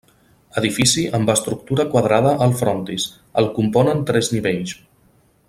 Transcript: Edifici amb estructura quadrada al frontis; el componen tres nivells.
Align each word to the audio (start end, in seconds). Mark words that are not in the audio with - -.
Edifici 0.61 1.03
amb 1.17 1.29
estructura 1.33 1.85
quadrada 1.91 2.33
al 2.47 2.57
frontis; 2.63 3.07
el 3.43 3.51
componen 3.59 4.03
tres 4.13 4.33
nivells. 4.39 4.75